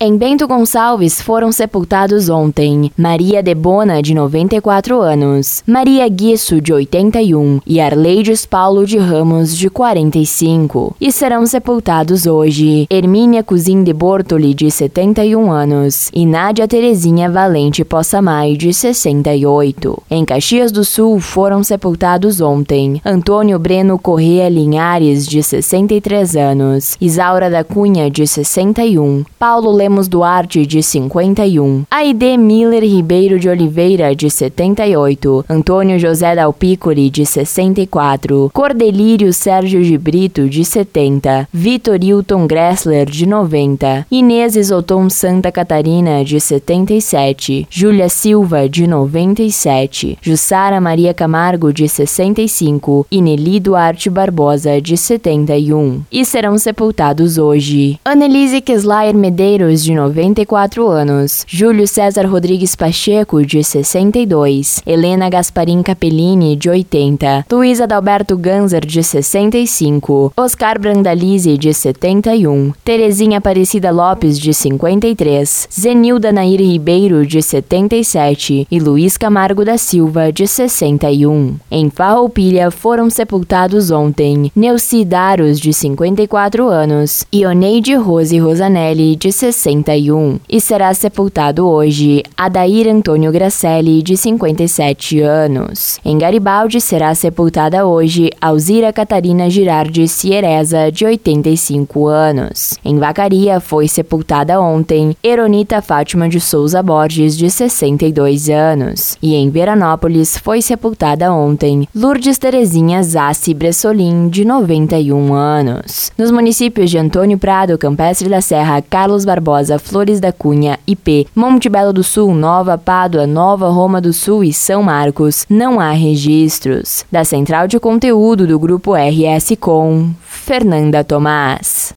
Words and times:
Em 0.00 0.16
Bento 0.16 0.46
Gonçalves 0.46 1.20
foram 1.20 1.50
sepultados 1.50 2.28
ontem 2.28 2.92
Maria 2.96 3.42
Debona, 3.42 4.00
de 4.00 4.14
94 4.14 5.00
anos, 5.00 5.64
Maria 5.66 6.08
Guiço, 6.08 6.60
de 6.60 6.72
81 6.72 7.60
e 7.66 7.80
Arleides 7.80 8.46
Paulo 8.46 8.86
de 8.86 8.96
Ramos, 8.96 9.56
de 9.56 9.68
45. 9.68 10.94
E 11.00 11.10
serão 11.10 11.44
sepultados 11.46 12.26
hoje 12.26 12.86
Hermínia 12.88 13.42
Cozin 13.42 13.82
de 13.82 13.92
Bortoli, 13.92 14.54
de 14.54 14.70
71 14.70 15.50
anos, 15.50 16.10
e 16.14 16.24
Nádia 16.24 16.68
Terezinha 16.68 17.28
Valente 17.28 17.84
Possamay, 17.84 18.56
de 18.56 18.72
68. 18.72 20.00
Em 20.08 20.24
Caxias 20.24 20.70
do 20.70 20.84
Sul 20.84 21.18
foram 21.18 21.64
sepultados 21.64 22.40
ontem 22.40 23.02
Antônio 23.04 23.58
Breno 23.58 23.98
Correa 23.98 24.48
Linhares, 24.48 25.26
de 25.26 25.42
63 25.42 26.36
anos, 26.36 26.96
Isaura 27.00 27.50
da 27.50 27.64
Cunha, 27.64 28.08
de 28.08 28.28
61, 28.28 29.24
Paulo 29.36 29.76
Le 29.76 29.87
Lemos 29.88 30.06
Duarte, 30.06 30.66
de 30.66 30.82
51, 30.82 31.86
Aide 31.90 32.36
Miller 32.36 32.82
Ribeiro 32.82 33.38
de 33.38 33.48
Oliveira, 33.48 34.14
de 34.14 34.28
78, 34.28 35.46
Antônio 35.48 35.98
José 35.98 36.34
Dalpicoli, 36.34 37.08
de 37.08 37.24
64, 37.24 38.50
Cordelírio 38.52 39.32
Sérgio 39.32 39.82
de 39.82 39.96
Brito, 39.96 40.46
de 40.46 40.62
70, 40.62 41.48
Vitor 41.50 42.04
Hilton 42.04 42.46
Gressler, 42.46 43.06
de 43.08 43.24
90, 43.24 44.06
Inês 44.10 44.56
Isoton 44.56 45.08
Santa 45.08 45.50
Catarina, 45.50 46.22
de 46.22 46.38
77, 46.38 47.66
Júlia 47.70 48.10
Silva, 48.10 48.68
de 48.68 48.86
97, 48.86 50.18
Jussara 50.20 50.82
Maria 50.82 51.14
Camargo, 51.14 51.72
de 51.72 51.88
65 51.88 53.06
e 53.10 53.22
Nelly 53.22 53.58
Duarte 53.58 54.10
Barbosa, 54.10 54.82
de 54.82 54.98
71. 54.98 56.02
E 56.12 56.26
serão 56.26 56.58
sepultados 56.58 57.38
hoje. 57.38 57.98
Annelise 58.04 58.60
Keslayer 58.60 59.14
Medeiros, 59.14 59.77
de 59.84 59.94
94 59.94 60.88
anos, 60.88 61.44
Júlio 61.46 61.86
César 61.86 62.26
Rodrigues 62.26 62.74
Pacheco, 62.74 63.44
de 63.44 63.62
62, 63.62 64.82
Helena 64.86 65.28
Gasparim 65.28 65.82
Capellini, 65.82 66.56
de 66.56 66.68
80, 66.68 67.46
Luísa 67.50 67.84
Adalberto 67.84 68.36
Ganzer, 68.36 68.84
de 68.84 69.02
65, 69.02 70.32
Oscar 70.36 70.80
Brandalize, 70.80 71.56
de 71.56 71.72
71, 71.72 72.72
Terezinha 72.84 73.38
Aparecida 73.38 73.90
Lopes, 73.90 74.38
de 74.38 74.52
53, 74.52 75.68
Zenilda 75.72 76.32
Nair 76.32 76.60
Ribeiro, 76.60 77.26
de 77.26 77.40
77 77.40 78.66
e 78.70 78.80
Luiz 78.80 79.16
Camargo 79.16 79.64
da 79.64 79.78
Silva, 79.78 80.32
de 80.32 80.46
61. 80.46 81.56
Em 81.70 81.90
Farroupilha 81.90 82.70
foram 82.70 83.08
sepultados 83.08 83.90
ontem 83.90 84.50
Neuci 84.56 85.04
Daros, 85.04 85.60
de 85.60 85.72
54 85.72 86.68
anos, 86.68 87.24
e 87.32 87.46
Oneide 87.46 87.94
Rose 87.94 88.38
Rosanelli, 88.38 89.14
de 89.14 89.30
60 89.30 89.67
61 89.68 90.40
e 90.48 90.60
será 90.60 90.92
sepultado 90.94 91.68
hoje 91.68 92.22
Adair 92.36 92.88
Antônio 92.88 93.30
Gracelli, 93.30 94.02
de 94.02 94.16
57 94.16 95.20
anos. 95.20 96.00
Em 96.04 96.16
Garibaldi 96.16 96.80
será 96.80 97.14
sepultada 97.14 97.86
hoje 97.86 98.30
Alzira 98.40 98.92
Catarina 98.92 99.50
Girardi 99.50 100.08
Ciereza, 100.08 100.90
de 100.90 101.04
85 101.04 102.06
anos. 102.06 102.78
Em 102.84 102.98
Vacaria 102.98 103.60
foi 103.60 103.86
sepultada 103.88 104.60
ontem 104.60 105.16
Eronita 105.22 105.82
Fátima 105.82 106.28
de 106.28 106.40
Souza 106.40 106.82
Borges, 106.82 107.36
de 107.36 107.50
62 107.50 108.48
anos. 108.48 109.18
E 109.22 109.34
em 109.34 109.50
Veranópolis 109.50 110.38
foi 110.38 110.62
sepultada 110.62 111.32
ontem 111.32 111.86
Lourdes 111.94 112.38
Terezinha 112.38 113.02
Zassi 113.02 113.52
Bressolim, 113.52 114.28
de 114.28 114.44
91 114.44 115.34
anos. 115.34 116.10
Nos 116.16 116.30
municípios 116.30 116.90
de 116.90 116.98
Antônio 116.98 117.38
Prado, 117.38 117.76
Campestre 117.76 118.28
da 118.28 118.40
Serra, 118.40 118.80
Carlos 118.80 119.24
Barbosa, 119.24 119.57
Rosa, 119.58 119.78
Flores 119.78 120.20
da 120.20 120.32
Cunha, 120.32 120.78
IP, 120.86 121.26
Monte 121.34 121.68
Belo 121.68 121.92
do 121.92 122.04
Sul, 122.04 122.32
Nova 122.32 122.78
Pádua, 122.78 123.26
Nova 123.26 123.68
Roma 123.68 124.00
do 124.00 124.12
Sul 124.12 124.44
e 124.44 124.52
São 124.52 124.84
Marcos, 124.84 125.44
não 125.50 125.80
há 125.80 125.90
registros. 125.90 127.04
Da 127.10 127.24
Central 127.24 127.66
de 127.66 127.80
Conteúdo 127.80 128.46
do 128.46 128.58
Grupo 128.58 128.94
RS 128.94 129.56
Com, 129.58 130.10
Fernanda 130.20 131.02
Tomás. 131.02 131.86